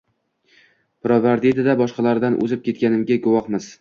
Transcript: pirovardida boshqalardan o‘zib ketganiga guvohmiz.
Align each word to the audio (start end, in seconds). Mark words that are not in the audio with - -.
pirovardida 1.03 1.75
boshqalardan 1.83 2.39
o‘zib 2.47 2.65
ketganiga 2.69 3.19
guvohmiz. 3.29 3.69